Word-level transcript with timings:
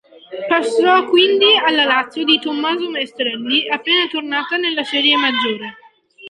Passò 0.49 1.05
quindi 1.05 1.55
alla 1.63 1.83
Lazio 1.83 2.23
di 2.25 2.39
Tommaso 2.39 2.89
Maestrelli 2.89 3.69
appena 3.69 4.07
tornata 4.07 4.57
nella 4.57 4.83
serie 4.83 5.15
maggiore. 5.15 5.77